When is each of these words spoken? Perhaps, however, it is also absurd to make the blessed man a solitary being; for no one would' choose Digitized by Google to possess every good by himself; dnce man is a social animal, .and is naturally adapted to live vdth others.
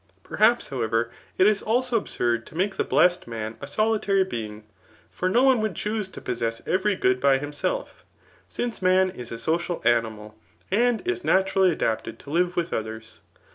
Perhaps, 0.23 0.69
however, 0.69 1.11
it 1.37 1.45
is 1.45 1.61
also 1.61 1.95
absurd 1.95 2.47
to 2.47 2.55
make 2.57 2.75
the 2.77 2.83
blessed 2.83 3.27
man 3.27 3.55
a 3.61 3.67
solitary 3.67 4.23
being; 4.23 4.63
for 5.11 5.29
no 5.29 5.43
one 5.43 5.61
would' 5.61 5.75
choose 5.75 6.09
Digitized 6.09 6.09
by 6.09 6.09
Google 6.09 6.13
to 6.13 6.21
possess 6.21 6.61
every 6.65 6.95
good 6.95 7.21
by 7.21 7.37
himself; 7.37 8.03
dnce 8.49 8.81
man 8.81 9.11
is 9.11 9.31
a 9.31 9.37
social 9.37 9.79
animal, 9.85 10.35
.and 10.71 11.07
is 11.07 11.23
naturally 11.23 11.71
adapted 11.71 12.17
to 12.17 12.31
live 12.31 12.55
vdth 12.55 12.73
others. 12.73 13.21